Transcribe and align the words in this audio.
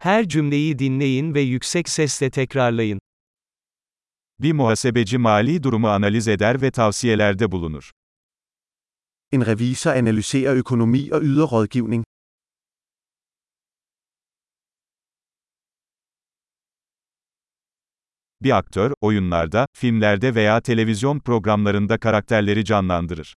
Her 0.00 0.28
cümleyi 0.28 0.78
dinleyin 0.78 1.34
ve 1.34 1.40
yüksek 1.40 1.88
sesle 1.88 2.30
tekrarlayın. 2.30 3.00
Bir 4.40 4.52
muhasebeci 4.52 5.18
mali 5.18 5.62
durumu 5.62 5.88
analiz 5.88 6.28
eder 6.28 6.62
ve 6.62 6.70
tavsiyelerde 6.70 7.52
bulunur. 7.52 7.90
En 9.32 9.46
revisor 9.46 9.90
analyserer 9.90 10.56
økonomi 10.56 11.08
og 11.12 11.22
yder 11.24 11.50
rådgivning. 11.52 12.04
Bir 18.42 18.50
aktör, 18.50 18.94
oyunlarda, 19.00 19.66
filmlerde 19.76 20.34
veya 20.34 20.60
televizyon 20.60 21.20
programlarında 21.20 21.98
karakterleri 21.98 22.64
canlandırır. 22.64 23.34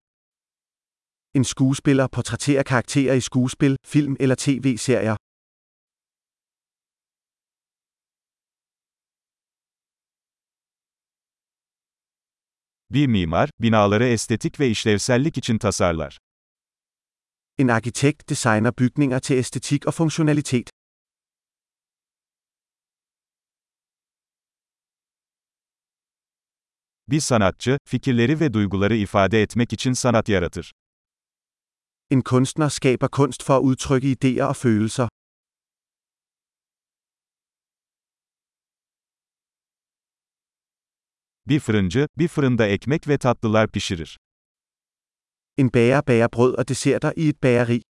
En 1.34 1.42
skuespiller 1.42 2.08
portrætterer 2.08 2.64
karakterer 2.64 3.16
i 3.16 3.20
skuespil, 3.20 3.76
film 3.86 4.16
eller 4.20 4.36
tv-serier. 4.36 5.16
Bir 12.90 13.06
mimar, 13.06 13.50
binaları 13.60 14.04
estetik 14.04 14.60
ve 14.60 14.68
işlevsellik 14.68 15.38
için 15.38 15.58
tasarlar. 15.58 16.18
En 17.58 17.68
arkitekt 17.68 18.30
designer 18.30 18.72
bygninger 18.78 19.18
til 19.20 19.36
æstetik 19.36 19.86
og 19.86 19.94
funktionalitet. 19.94 20.70
Bir 27.08 27.20
sanatçı, 27.20 27.78
fikirleri 27.84 28.40
ve 28.40 28.52
duyguları 28.52 28.96
ifade 28.96 29.42
etmek 29.42 29.72
için 29.72 29.92
sanat 29.92 30.28
yaratır. 30.28 30.72
En 32.10 32.20
kunstner 32.20 32.68
skaber 32.68 33.08
kunst 33.08 33.42
for 33.42 33.54
at 33.54 33.62
udtrykke 33.64 34.12
idéer 34.12 34.44
og 34.44 34.56
følelser. 34.56 35.08
Bir 41.48 41.60
fırıncı, 41.60 42.08
bir 42.18 42.28
fırında 42.28 42.66
ekmek 42.66 43.08
ve 43.08 43.18
tatlılar 43.18 43.68
pişirir. 43.68 44.18
En 45.58 45.68
bager 45.74 46.06
bager 46.06 46.28
brød 46.32 46.58
og 46.58 46.68
desserter 46.68 47.12
i 47.16 47.28
et 47.28 47.42
bageri. 47.42 47.82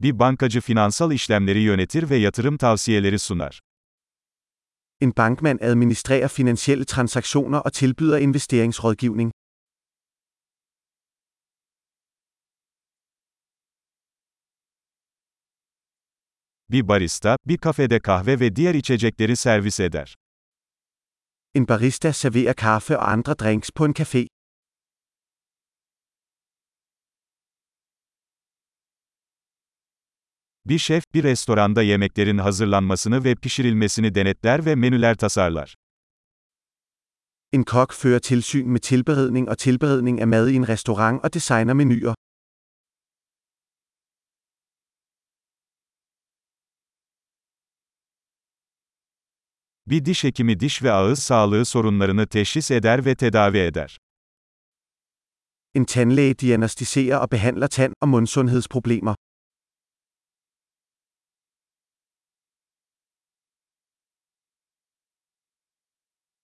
Bir 0.00 0.18
bankacı 0.18 0.60
finansal 0.60 1.12
işlemleri 1.12 1.58
yönetir 1.60 2.10
ve 2.10 2.16
yatırım 2.16 2.56
tavsiyeleri 2.56 3.18
sunar. 3.18 3.60
En 5.00 5.12
bankmand 5.16 5.60
administrerer 5.60 6.28
finansielle 6.28 6.84
transaktioner 6.84 7.60
og 7.64 7.72
tilbyder 7.72 8.18
investeringsrådgivning. 8.18 9.32
Bir 16.70 16.88
barista, 16.88 17.36
bir 17.46 17.58
kafede 17.58 18.00
kahve 18.00 18.40
ve 18.40 18.56
diğer 18.56 18.74
içecekleri 18.74 19.36
servis 19.36 19.80
eder. 19.80 20.16
En 21.54 21.68
barista 21.68 22.12
serverer 22.12 22.54
kaffe 22.54 22.96
og 22.96 23.08
andre 23.12 23.38
drinks 23.38 23.70
på 23.70 23.86
en 23.86 23.92
café. 23.92 24.26
Bir 30.66 30.78
şef, 30.78 31.04
bir 31.14 31.24
restoranda 31.24 31.82
yemeklerin 31.82 32.38
hazırlanmasını 32.38 33.24
ve 33.24 33.34
pişirilmesini 33.34 34.14
denetler 34.14 34.66
ve 34.66 34.74
menüler 34.74 35.16
tasarlar. 35.16 35.74
En 37.52 37.62
kok 37.64 37.92
fører 37.92 38.18
tilsyn 38.18 38.68
med 38.68 38.80
tilberedning 38.80 39.48
og 39.48 39.58
tilberedning 39.58 40.20
af 40.20 40.28
mad 40.28 40.48
i 40.48 40.56
en 40.56 40.68
restaurant 40.68 41.24
og 41.24 41.34
designer 41.34 41.74
menuer. 41.74 42.14
Bir 49.90 50.04
diş 50.04 50.24
hekimi 50.24 50.60
diş 50.60 50.82
ve 50.82 50.92
ağız 50.92 51.18
sağlığı 51.18 51.64
sorunlarını 51.64 52.26
teşhis 52.26 52.70
eder 52.70 53.04
ve 53.04 53.14
tedavi 53.14 53.58
eder. 53.58 53.98
En 55.74 55.84
tandlæge 55.84 56.38
diagnostiserer 56.38 57.20
og 57.20 57.32
behandler 57.32 57.68
tand- 57.68 57.94
og 58.00 58.08
mundsundhedsproblemer. 58.08 59.14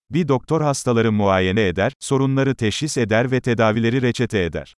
Bir 0.09 0.27
doktor 0.27 0.61
hastaları 0.61 1.11
muayene 1.11 1.67
eder, 1.67 1.93
sorunları 1.99 2.55
teşhis 2.55 2.97
eder 2.97 3.31
ve 3.31 3.41
tedavileri 3.41 4.01
reçete 4.01 4.43
eder. 4.45 4.75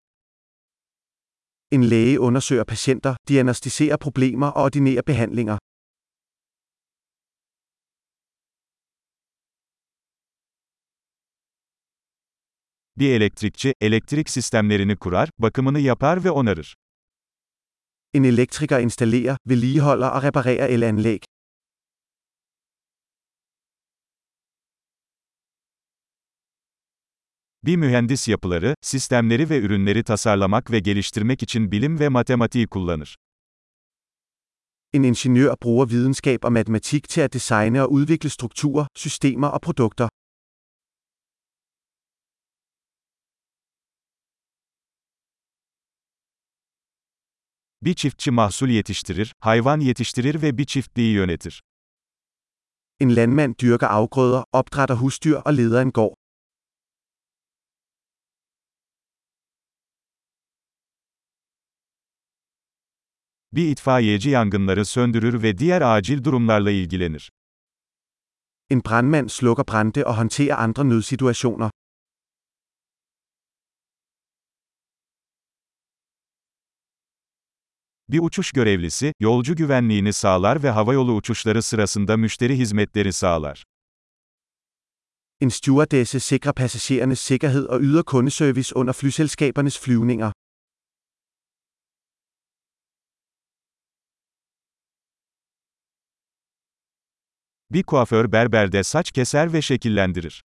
En 1.73 1.91
læge 1.91 2.19
undersøger 2.21 2.65
patienter, 2.65 3.17
diagnostiserer 3.29 3.97
problemer 3.97 4.47
og 4.47 4.63
ordinerer 4.63 5.03
behandlinger. 5.07 5.59
Bir 12.99 13.11
elektrikçi, 13.11 13.75
elektrik 13.81 14.31
sistemlerini 14.31 14.97
kurar, 14.97 15.29
bakımını 15.39 15.79
yapar 15.79 16.25
ve 16.25 16.31
onarır. 16.31 16.77
En 18.15 18.23
elektriker 18.23 18.81
installerer, 18.81 19.37
vedligeholder 19.47 20.11
og 20.17 20.25
reparerer 20.25 20.69
elanlæg. 20.69 21.23
Bir 27.65 27.77
mühendis 27.77 28.29
yapıları, 28.29 28.75
sistemleri 28.83 29.51
ve 29.51 29.59
ürünleri 29.59 30.05
tasarlamak 30.05 30.71
ve 30.71 30.79
geliştirmek 30.79 31.43
için 31.43 31.73
bilim 31.73 32.01
ve 32.01 32.09
matematiği 32.09 32.67
kullanır. 32.67 33.17
En 34.93 35.03
ingeniør 35.03 35.55
bruger 35.63 35.91
videnskab 35.91 36.45
og 36.45 36.53
matematik 36.53 37.09
til 37.09 37.21
at 37.21 37.33
designe 37.33 37.83
og 37.83 37.93
udvikle 37.93 38.31
strukturer, 38.31 38.87
systemer 38.95 39.49
og 39.49 39.61
produkter. 39.61 40.09
Bir 47.87 47.95
çiftçi 47.95 48.31
mahsul 48.31 48.69
yetiştirir, 48.69 49.35
hayvan 49.41 49.81
yetiştirir 49.81 50.43
ve 50.43 50.59
bir 50.59 50.65
çiftliği 50.65 51.15
yönetir. 51.15 51.63
En 53.01 53.17
landmand 53.17 53.55
dyrker 53.59 53.91
afgrøder, 53.91 54.45
opdrætter 54.53 54.95
husdyr 54.95 55.33
og 55.33 55.53
leder 55.57 55.83
en 55.83 55.93
gård. 55.93 56.15
Bir 63.53 63.69
itfaiyeci 63.71 64.31
yangınları 64.31 64.85
söndürür 64.85 65.43
ve 65.43 65.59
diğer 65.59 65.83
acil 65.83 66.25
durumlarla 66.25 66.71
ilgilenir. 66.71 67.33
En 68.71 68.81
brandmand 68.85 69.29
slukker 69.29 69.65
brande 69.65 70.05
og 70.05 70.17
håndterer 70.17 70.57
andre 70.65 70.89
nødsituationer. 70.89 71.71
Bir 78.09 78.19
uçuş 78.19 78.53
görevlisi, 78.53 79.13
yolcu 79.21 79.57
güvenliğini 79.57 80.13
sağlar 80.13 80.63
ve 80.63 80.71
havayolu 80.71 81.15
uçuşları 81.15 81.63
sırasında 81.63 82.17
müşteri 82.17 82.59
hizmetleri 82.59 83.13
sağlar. 83.13 83.65
En 85.41 85.49
stewardesse 85.49 86.21
sikrer 86.21 86.55
passagerernes 86.55 87.21
sikkerhed 87.21 87.65
og 87.65 87.83
yder 87.83 88.03
kundeservice 88.03 88.75
under 88.75 88.93
flyselskabernes 88.93 89.79
flyvninger. 89.79 90.33
Bir 97.71 97.83
kuaför 97.83 98.33
berberde 98.33 98.85
saç 98.85 99.11
keser 99.13 99.53
ve 99.53 99.63
şekillendirir. 99.63 100.43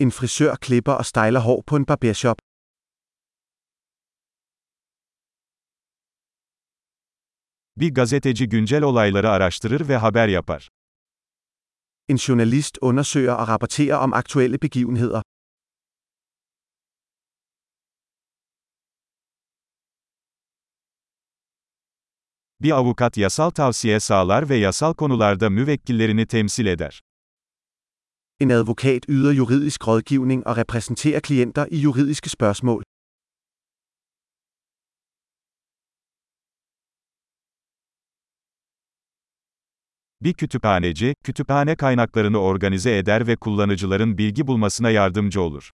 En 0.00 0.10
frisør 0.10 0.56
klipper 0.56 0.92
og 0.92 1.06
styler 1.06 1.40
hår 1.40 1.62
på 1.62 1.76
en 1.76 1.84
barbershop. 1.88 2.38
Bir 7.76 7.94
gazeteci 7.94 8.48
güncel 8.48 8.82
olayları 8.82 9.30
araştırır 9.30 9.88
ve 9.88 9.96
haber 9.96 10.28
yapar. 10.28 10.68
En 12.08 12.16
journalist 12.16 12.78
undersøger 12.80 13.32
og 13.32 13.48
rapporterer 13.48 13.98
om 14.04 14.12
aktuelle 14.12 14.62
begivenheder. 14.62 15.22
Bir 22.62 22.70
avukat 22.70 23.16
yasal 23.16 23.50
tavsiye 23.50 24.00
sağlar 24.00 24.48
ve 24.48 24.56
yasal 24.56 24.94
konularda 24.94 25.50
müvekkillerini 25.50 26.26
temsil 26.26 26.66
eder. 26.66 27.02
En 28.40 28.48
advokat 28.48 29.08
yder 29.08 29.32
juridisk 29.32 29.88
rådgivning 29.88 30.46
og 30.46 30.56
repræsenterer 30.56 31.20
klienter 31.20 31.66
i 31.70 31.80
juridiske 31.80 32.30
spørgsmål. 32.30 32.82
Bir 40.24 40.34
kütüphaneci, 40.34 41.14
kütüphane 41.24 41.76
kaynaklarını 41.76 42.38
organize 42.38 42.96
eder 42.98 43.26
ve 43.26 43.36
kullanıcıların 43.36 44.18
bilgi 44.18 44.46
bulmasına 44.46 44.90
yardımcı 44.90 45.40
olur. 45.40 45.70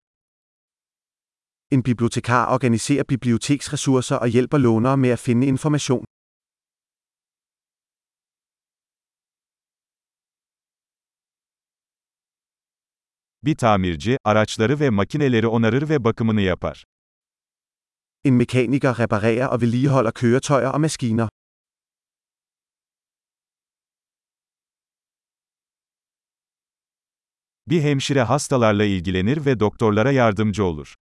En 1.72 1.86
bibliotekar 1.86 2.48
organiserer 2.48 3.10
biblioteksressourcer 3.10 4.18
og 4.18 4.28
hjælper 4.28 4.60
lånere 4.60 4.96
med 4.96 5.12
at 5.12 5.20
finde 5.20 5.46
information. 5.46 6.06
Bir 13.44 13.56
tamirci, 13.56 14.18
araçları 14.24 14.80
ve 14.80 14.90
makineleri 14.90 15.48
onarır 15.48 15.90
ve 15.90 16.04
bakımını 16.04 16.42
yapar. 16.42 16.84
En 18.26 18.34
mekaniker 18.34 19.00
reparerer 19.00 19.48
og 19.48 19.62
vedligeholder 19.62 20.12
køretøjer 20.12 20.72
og 20.72 20.82
maskiner. 20.82 21.30
Bir 27.70 27.82
hemşire 27.82 28.22
hastalarla 28.22 28.84
ilgilenir 28.84 29.46
ve 29.46 29.60
doktorlara 29.60 30.12
yardımcı 30.12 30.64
olur. 30.64 30.96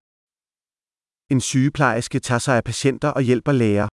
En 1.30 1.38
sygeplejerske 1.38 2.20
tager 2.20 2.38
sig 2.38 2.54
af 2.54 2.64
patienter 2.64 3.12
og 3.12 3.22
hjælper 3.22 3.52
læger. 3.52 3.88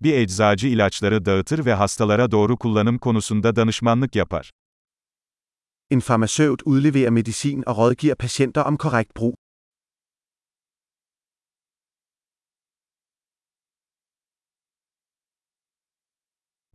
Bir 0.00 0.12
eczacı 0.12 0.66
ilaçları 0.68 1.24
dağıtır 1.24 1.64
ve 1.66 1.74
hastalara 1.74 2.30
doğru 2.30 2.56
kullanım 2.56 2.98
konusunda 2.98 3.56
danışmanlık 3.56 4.16
yapar. 4.16 4.50
En 5.90 6.00
farmaceut 6.00 6.62
udleverer 6.66 7.10
medicin 7.10 7.62
og 7.66 7.78
rådgiver 7.78 8.14
patienter 8.14 8.64
om 8.64 8.76
korrekt 8.76 9.16
brug. 9.16 9.34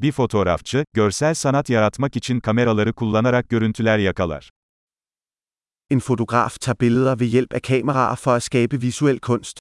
Bir 0.02 0.12
fotoğrafçı, 0.12 0.86
görsel 0.94 1.34
sanat 1.34 1.70
yaratmak 1.70 2.16
için 2.16 2.40
kameraları 2.40 2.94
kullanarak 2.94 3.50
görüntüler 3.50 3.98
yakalar. 3.98 4.50
En 5.90 6.00
fotograf 6.00 6.60
tager 6.60 6.80
billeder 6.80 7.20
ved 7.20 7.28
hjælp 7.28 7.54
af 7.54 7.62
kameraer 7.62 8.16
for 8.16 8.32
at 8.32 8.44
skabe 8.44 8.82
visuel 8.82 9.20
kunst. 9.20 9.60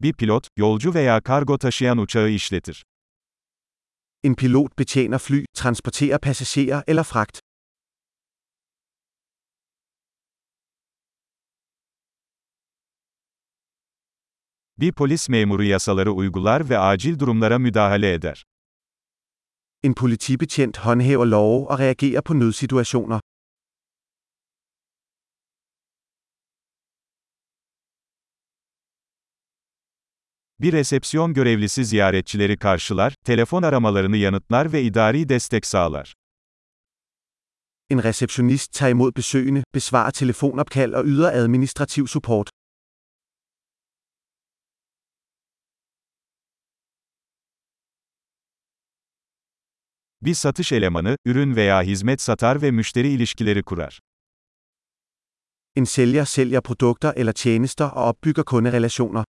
Bir 0.00 0.12
pilot, 0.12 0.48
yolcu 0.56 0.94
veya 0.94 1.20
kargo 1.20 1.58
taşıyan 1.58 1.98
uçağı 1.98 2.30
işletir. 2.30 2.84
En 4.24 4.34
pilot 4.34 4.78
betjener 4.78 5.18
fly, 5.18 5.44
transporterer 5.54 6.18
passagerer 6.18 6.82
eller 6.86 7.04
fragt. 7.04 7.40
Bir 14.80 14.92
polis 14.92 15.28
memuru 15.28 15.64
yasaları 15.64 16.12
uygular 16.12 16.70
ve 16.70 16.78
acil 16.78 17.18
durumlara 17.18 17.58
müdahale 17.58 18.12
eder. 18.12 18.44
En 19.82 19.94
politibetjent 19.94 20.76
håndhæver 20.76 21.26
love 21.26 21.66
og 21.66 21.78
reagerer 21.78 22.20
på 22.20 22.34
nødsituationer. 22.34 23.20
Bir 30.60 30.72
resepsiyon 30.72 31.34
görevlisi 31.34 31.84
ziyaretçileri 31.84 32.56
karşılar, 32.56 33.14
telefon 33.24 33.62
aramalarını 33.62 34.16
yanıtlar 34.16 34.72
ve 34.72 34.82
idari 34.82 35.28
destek 35.28 35.66
sağlar. 35.66 36.14
En 37.90 38.02
receptionist 38.02 38.72
tager 38.72 38.90
imod 38.90 39.12
besøgende, 39.16 39.64
besvarer 39.74 40.10
telefonopkald 40.10 40.92
og 40.92 41.06
yder 41.06 41.32
administrativ 41.32 42.06
support. 42.06 42.59
Bir 50.22 50.34
satış 50.34 50.72
elemanı, 50.72 51.16
ürün 51.24 51.56
veya 51.56 51.82
hizmet 51.82 52.20
satar 52.20 52.62
ve 52.62 52.70
müşteri 52.70 53.08
ilişkileri 53.08 53.62
kurar. 53.62 54.00
En 55.76 55.84
sælger 55.84 56.24
sælger 56.24 56.60
produkter 56.60 57.12
eller 57.16 57.32
tjenester 57.32 57.84
og 57.84 58.08
opbygger 58.08 58.44
kunderelationer. 58.44 59.24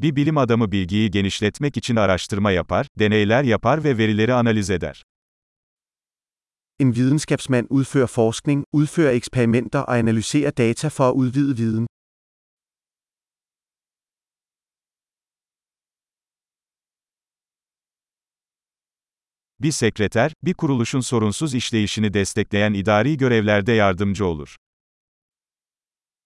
Bir 0.00 0.16
bilim 0.16 0.38
adamı 0.38 0.72
bilgiyi 0.72 1.10
genişletmek 1.10 1.76
için 1.76 1.96
araştırma 1.96 2.50
yapar, 2.50 2.86
deneyler 2.98 3.44
yapar 3.44 3.84
ve 3.84 3.98
verileri 3.98 4.34
analiz 4.34 4.70
eder. 4.70 5.02
En 6.80 6.94
videnskabsmand 6.94 7.66
udfører 7.70 8.06
forskning, 8.06 8.64
udfører 8.72 9.12
eksperimenter 9.12 9.80
og 9.80 9.98
analyserer 9.98 10.50
data 10.50 10.88
for 10.88 11.04
at 11.08 11.14
udvide 11.14 11.56
viden. 11.56 11.86
Bir 19.60 19.72
sekreter, 19.72 20.32
bir 20.42 20.54
kuruluşun 20.54 21.00
sorunsuz 21.00 21.54
işleyişini 21.54 22.14
destekleyen 22.14 22.72
idari 22.74 23.16
görevlerde 23.16 23.72
yardımcı 23.72 24.26
olur. 24.26 24.56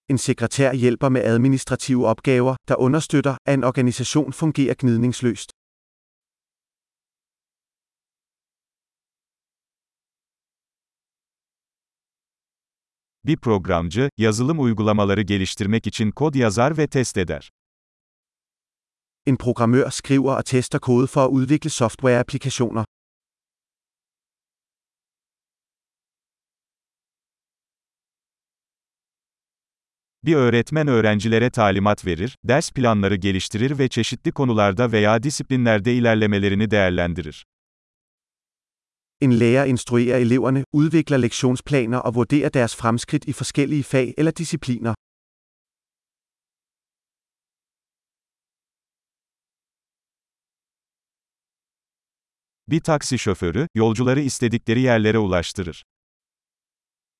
En 0.09 0.15
sekretær 0.15 0.73
hjælper 0.73 1.09
med 1.09 1.25
administrative 1.25 2.07
opgaver, 2.07 2.57
der 2.69 2.75
understøtter, 2.75 3.31
at 3.31 3.39
en 3.47 3.61
organisation 3.61 4.31
fungerer 4.31 4.75
gnidningsløst. 4.75 5.51
Bir 13.25 13.37
programcı, 13.37 14.09
yazılım 14.17 14.59
uygulamaları 14.59 15.21
geliştirmek 15.21 15.87
için 15.87 16.11
kod 16.11 16.35
yazar 16.35 16.77
ve 16.77 16.87
test 16.87 17.17
eder. 17.17 17.51
En 19.25 19.37
programmør 19.37 19.89
skriver 19.89 20.37
og 20.37 20.45
tester 20.45 20.79
kode 20.79 21.07
for 21.07 21.21
at 21.21 21.29
udvikle 21.31 21.69
softwareapplikationer. 21.69 22.85
Bir 30.25 30.35
öğretmen 30.35 30.87
öğrencilere 30.87 31.49
talimat 31.49 32.05
verir, 32.05 32.37
ders 32.43 32.71
planları 32.71 33.15
geliştirir 33.15 33.79
ve 33.79 33.87
çeşitli 33.87 34.31
konularda 34.31 34.91
veya 34.91 35.23
disiplinlerde 35.23 35.93
ilerlemelerini 35.93 36.71
değerlendirir. 36.71 37.45
En 39.21 39.39
lærer 39.39 39.67
instruerer 39.67 40.19
eleverne, 40.19 40.63
udvikler 40.73 41.21
lektionsplaner 41.21 41.97
og 41.97 42.15
vurderer 42.15 42.53
deres 42.53 42.75
fremskridt 42.75 43.27
i 43.27 43.33
forskellige 43.33 43.83
fag 43.83 44.09
eller 44.17 44.35
discipliner. 44.35 44.95
Bir 52.67 52.79
taksi 52.79 53.19
şoförü, 53.19 53.67
yolcuları 53.75 54.21
istedikleri 54.21 54.81
yerlere 54.81 55.17
ulaştırır. 55.17 55.83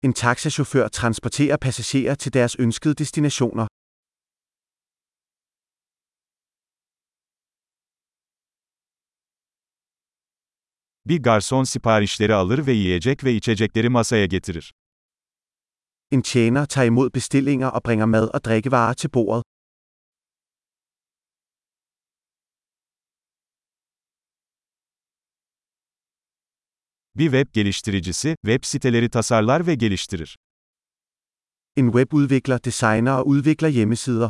En 0.03 0.13
taxachauffør 0.13 0.87
transporterer 0.87 1.57
passagerer 1.57 2.15
til 2.15 2.33
deres 2.33 2.55
ønskede 2.59 2.93
destinationer. 2.93 3.67
Bir 11.09 11.19
garson 11.23 11.63
siparişleri 11.63 12.33
alır 12.33 12.65
ve 12.67 12.71
yiyecek 12.71 13.23
ve 13.23 13.33
içecekleri 13.33 13.89
masaya 13.89 14.25
getirir. 14.25 14.71
En 16.11 16.21
tjener 16.21 16.65
tager 16.65 16.87
imod 16.87 17.09
bestillinger 17.09 17.67
og 17.67 17.81
bringer 17.83 18.05
mad 18.05 18.27
og 18.33 18.43
drikkevarer 18.43 18.93
til 18.93 19.09
bordet. 19.09 19.43
Bir 27.15 27.23
web 27.23 27.53
geliştiricisi, 27.53 28.35
web 28.45 28.63
siteleri 28.65 29.09
tasarlar 29.09 29.67
ve 29.67 29.75
geliştirir. 29.75 30.37
En 31.77 31.85
webudvikler 31.85 32.63
designer 32.63 33.19
og 33.19 33.27
udvikler 33.27 33.69
hjemmesider. 33.69 34.29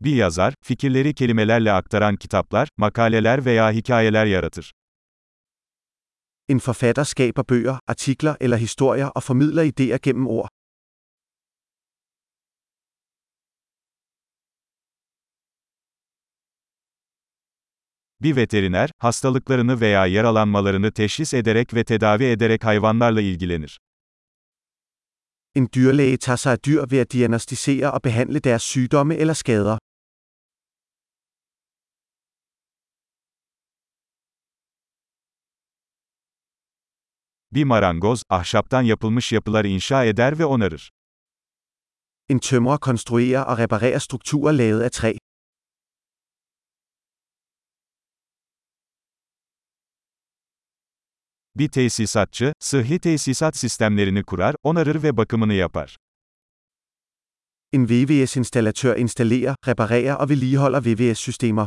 Bir 0.00 0.14
yazar, 0.16 0.54
fikirleri 0.64 1.14
kelimelerle 1.14 1.72
aktaran 1.72 2.16
kitaplar, 2.16 2.68
makaleler 2.76 3.44
veya 3.44 3.72
hikayeler 3.72 4.26
yaratır. 4.26 4.72
En 6.48 6.58
forfatter 6.58 7.04
skaber 7.04 7.44
bøger, 7.48 7.78
artikler 7.88 8.36
eller 8.40 8.56
historier 8.56 9.10
og 9.14 9.22
formidler 9.22 9.64
idéer 9.64 9.98
gennem 9.98 10.26
ord. 10.26 10.53
Bir 18.24 18.36
veteriner, 18.36 18.90
hastalıklarını 18.98 19.80
veya 19.80 20.06
yaralanmalarını 20.06 20.92
teşhis 20.92 21.34
ederek 21.34 21.74
ve 21.74 21.84
tedavi 21.84 22.24
ederek 22.24 22.64
hayvanlarla 22.64 23.20
ilgilenir. 23.20 23.80
En 25.54 25.68
dyrlæge 25.72 26.16
tager 26.18 26.36
sig 26.36 26.52
af 26.52 26.64
dyr 26.64 26.90
ved 26.90 27.00
at 27.00 27.12
diagnostisere 27.12 27.90
og 27.90 28.04
behandle 28.04 28.44
deres 28.44 28.62
sygdomme 28.62 29.14
eller 29.14 29.34
skader. 29.34 29.78
Bir 37.52 37.64
marangoz, 37.64 38.22
ahşaptan 38.30 38.82
yapılmış 38.82 39.32
yapılar 39.32 39.64
inşa 39.64 40.04
eder 40.04 40.38
ve 40.38 40.44
onarır. 40.44 40.90
En 42.28 42.38
tømrer 42.38 42.78
konstruerer 42.78 43.44
og 43.44 43.58
reparerer 43.58 43.98
strukturer 43.98 44.52
lavet 44.52 44.82
af 44.82 44.92
træ. 44.92 45.12
Bir 51.56 51.68
tesisatçı, 51.68 52.52
sıhhi 52.60 52.98
tesisat 52.98 53.56
sistemlerini 53.56 54.22
kurar, 54.24 54.56
onarır 54.62 55.02
ve 55.02 55.16
bakımını 55.16 55.54
yapar. 55.54 55.96
En 57.72 57.88
VVS-installatør 57.88 58.96
installerer, 58.96 59.56
reparerer 59.66 60.14
og 60.14 60.30
vedligeholder 60.30 60.84
VVS-systemer. 60.84 61.66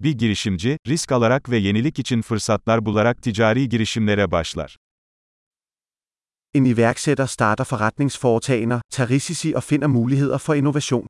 Bir 0.00 0.12
girişimci, 0.12 0.78
risk 0.86 1.12
alarak 1.12 1.50
ve 1.50 1.56
yenilik 1.56 1.98
için 1.98 2.22
fırsatlar 2.22 2.84
bularak 2.86 3.22
ticari 3.22 3.68
girişimlere 3.68 4.30
başlar. 4.30 4.76
En 6.54 6.64
iværksætter 6.64 7.26
starter 7.26 7.64
forretningsforetagender, 7.64 8.80
tager 8.90 9.08
risici 9.08 9.56
og 9.56 9.62
finder 9.62 9.86
muligheder 9.86 10.38
for 10.38 10.54
innovation. 10.54 11.09